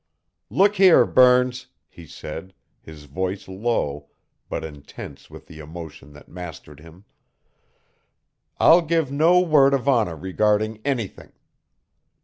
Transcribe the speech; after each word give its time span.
"Look 0.49 0.77
here, 0.77 1.05
Burns," 1.05 1.67
he 1.87 2.07
said, 2.07 2.55
his 2.81 3.03
voice 3.03 3.47
low, 3.47 4.09
but 4.49 4.63
intense 4.63 5.29
with 5.29 5.45
the 5.45 5.59
emotion 5.59 6.11
that 6.13 6.27
mastered 6.27 6.79
him, 6.79 7.05
"I'll 8.59 8.81
give 8.81 9.11
no 9.11 9.39
word 9.41 9.75
of 9.75 9.87
honor 9.87 10.15
regarding 10.15 10.81
anything. 10.83 11.33